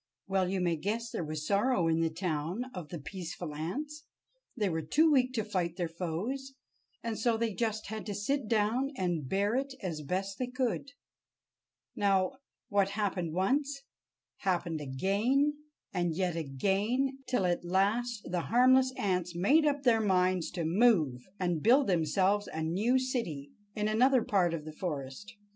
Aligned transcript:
Well, 0.25 0.49
you 0.49 0.61
may 0.61 0.77
guess 0.77 1.11
there 1.11 1.23
was 1.23 1.45
sorrow 1.45 1.87
in 1.87 1.99
the 2.01 2.09
town 2.09 2.65
of 2.73 2.89
the 2.89 2.97
peaceful 2.97 3.53
ants. 3.53 4.05
They 4.57 4.67
were 4.67 4.81
too 4.81 5.11
weak 5.11 5.31
to 5.33 5.43
fight 5.43 5.75
their 5.75 5.87
foes, 5.87 6.53
and 7.03 7.19
so 7.19 7.37
they 7.37 7.53
just 7.53 7.85
had 7.89 8.07
to 8.07 8.15
sit 8.15 8.47
down 8.47 8.89
and 8.97 9.29
bear 9.29 9.53
it 9.53 9.75
as 9.83 10.01
best 10.01 10.39
they 10.39 10.47
could. 10.47 10.93
Now, 11.95 12.37
what 12.67 12.89
happened 12.97 13.33
once, 13.33 13.83
happened 14.37 14.81
again, 14.81 15.57
and 15.93 16.15
yet 16.15 16.35
again, 16.35 17.19
till 17.27 17.45
at 17.45 17.63
last 17.63 18.23
the 18.31 18.41
harmless 18.49 18.91
ants 18.97 19.35
made 19.35 19.67
up 19.67 19.83
their 19.83 20.01
minds 20.01 20.49
to 20.53 20.65
move 20.65 21.21
and 21.39 21.61
build 21.61 21.85
themselves 21.85 22.49
a 22.51 22.63
new 22.63 22.97
city 22.97 23.51
in 23.75 23.87
another 23.87 24.23
part 24.23 24.55
of 24.55 24.65
the 24.65 24.73
forest. 24.73 25.35